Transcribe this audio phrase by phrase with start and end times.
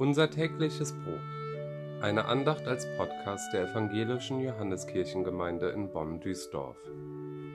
[0.00, 1.20] Unser tägliches Brot.
[2.00, 6.78] Eine Andacht als Podcast der Evangelischen Johanneskirchengemeinde in Bonn-Duisdorf.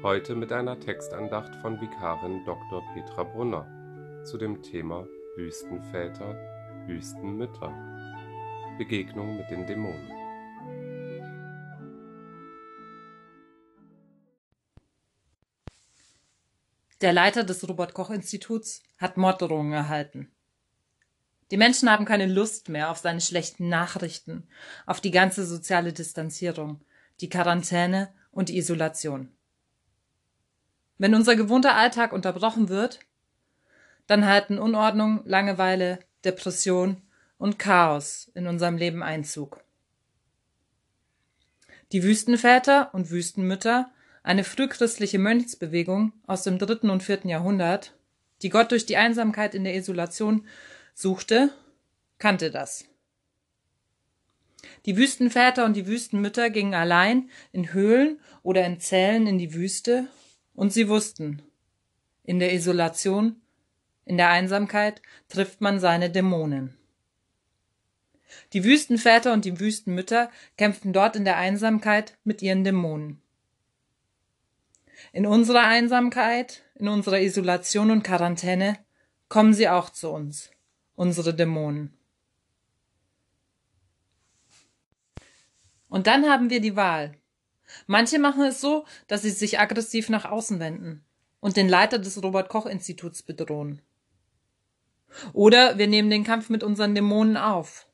[0.03, 2.83] Heute mit einer Textandacht von Vikarin Dr.
[2.93, 6.35] Petra Brunner zu dem Thema Wüstenväter,
[6.85, 7.73] Wüstenmütter.
[8.77, 10.11] Begegnung mit den Dämonen.
[17.01, 20.34] Der Leiter des Robert Koch Instituts hat Morddrohungen erhalten.
[21.51, 24.47] Die Menschen haben keine Lust mehr auf seine schlechten Nachrichten,
[24.85, 26.81] auf die ganze soziale Distanzierung,
[27.21, 29.29] die Quarantäne und die Isolation.
[30.97, 32.99] Wenn unser gewohnter Alltag unterbrochen wird,
[34.07, 37.01] dann halten Unordnung, Langeweile, Depression
[37.37, 39.59] und Chaos in unserem Leben Einzug.
[41.91, 43.91] Die Wüstenväter und Wüstenmütter,
[44.23, 47.93] eine frühchristliche Mönchsbewegung aus dem dritten und vierten Jahrhundert,
[48.41, 50.47] die Gott durch die Einsamkeit in der Isolation
[50.95, 51.51] suchte,
[52.17, 52.85] kannte das.
[54.85, 60.07] Die Wüstenväter und die Wüstenmütter gingen allein in Höhlen oder in Zellen in die Wüste,
[60.55, 61.41] und sie wussten,
[62.23, 63.41] in der Isolation,
[64.05, 66.77] in der Einsamkeit trifft man seine Dämonen.
[68.53, 73.21] Die Wüstenväter und die Wüstenmütter kämpften dort in der Einsamkeit mit ihren Dämonen.
[75.11, 78.77] In unserer Einsamkeit, in unserer Isolation und Quarantäne
[79.27, 80.54] kommen sie auch zu uns
[80.95, 81.93] unsere Dämonen.
[85.89, 87.15] Und dann haben wir die Wahl.
[87.87, 91.03] Manche machen es so, dass sie sich aggressiv nach außen wenden
[91.39, 93.81] und den Leiter des Robert Koch Instituts bedrohen.
[95.33, 97.87] Oder wir nehmen den Kampf mit unseren Dämonen auf.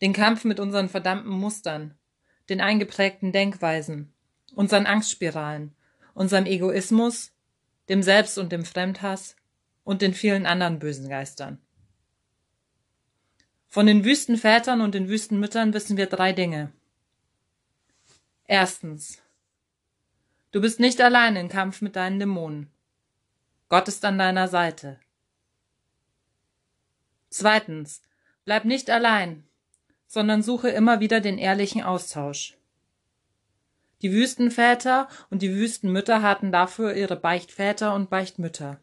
[0.00, 1.94] Den Kampf mit unseren verdammten Mustern,
[2.48, 4.12] den eingeprägten Denkweisen,
[4.54, 5.74] unseren Angstspiralen,
[6.14, 7.32] unserem Egoismus,
[7.88, 9.36] dem Selbst- und dem Fremdhass
[9.82, 11.63] und den vielen anderen bösen Geistern.
[13.74, 16.70] Von den Wüstenvätern und den Wüstenmüttern wissen wir drei Dinge.
[18.46, 19.20] Erstens.
[20.52, 22.70] Du bist nicht allein im Kampf mit deinen Dämonen.
[23.68, 25.00] Gott ist an deiner Seite.
[27.30, 28.00] Zweitens.
[28.44, 29.42] Bleib nicht allein,
[30.06, 32.56] sondern suche immer wieder den ehrlichen Austausch.
[34.02, 38.78] Die Wüstenväter und die Wüstenmütter hatten dafür ihre Beichtväter und Beichtmütter.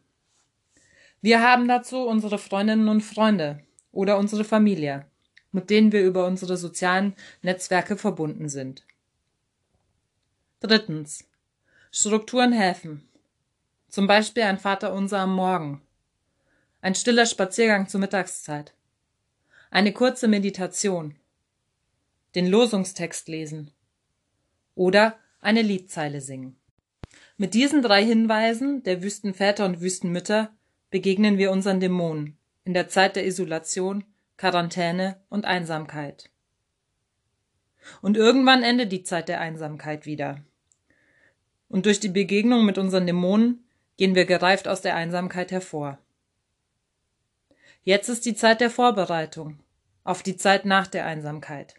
[1.22, 5.06] Wir haben dazu unsere Freundinnen und Freunde, oder unsere Familie,
[5.52, 8.86] mit denen wir über unsere sozialen Netzwerke verbunden sind.
[10.60, 11.28] Drittens.
[11.92, 13.08] Strukturen helfen.
[13.90, 15.82] Zum Beispiel ein Vaterunser am Morgen.
[16.82, 18.74] Ein stiller Spaziergang zur Mittagszeit.
[19.70, 21.16] Eine kurze Meditation.
[22.36, 23.72] Den Losungstext lesen.
[24.76, 26.56] Oder eine Liedzeile singen.
[27.36, 30.54] Mit diesen drei Hinweisen der Wüstenväter und Wüstenmütter
[30.92, 34.04] begegnen wir unseren Dämonen in der Zeit der Isolation,
[34.38, 36.30] Quarantäne und Einsamkeit.
[38.02, 40.44] Und irgendwann endet die Zeit der Einsamkeit wieder.
[41.68, 43.64] Und durch die Begegnung mit unseren Dämonen
[43.98, 45.98] gehen wir gereift aus der Einsamkeit hervor.
[47.84, 49.60] Jetzt ist die Zeit der Vorbereitung
[50.04, 51.76] auf die Zeit nach der Einsamkeit.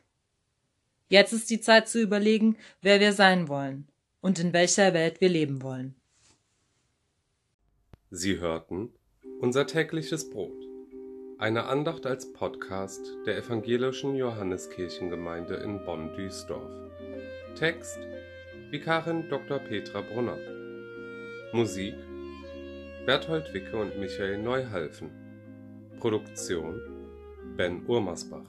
[1.09, 3.87] Jetzt ist die Zeit zu überlegen, wer wir sein wollen
[4.21, 5.95] und in welcher Welt wir leben wollen.
[8.11, 8.91] Sie hörten
[9.41, 10.72] unser tägliches Brot
[11.43, 16.71] eine Andacht als Podcast der Evangelischen Johanneskirchengemeinde in Bonn-Duisdorf.
[17.57, 17.99] Text
[18.71, 19.59] Vikarin Dr.
[19.59, 20.39] Petra Brunner.
[21.53, 21.97] Musik
[23.07, 25.11] Berthold Wicke und Michael Neuhalfen.
[25.99, 26.81] Produktion
[27.57, 28.47] Ben Urmersbach.